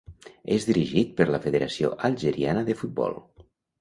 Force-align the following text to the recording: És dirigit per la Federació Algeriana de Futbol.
És 0.53 0.63
dirigit 0.69 1.11
per 1.19 1.27
la 1.33 1.39
Federació 1.43 1.91
Algeriana 2.09 2.65
de 2.71 2.77
Futbol. 2.81 3.19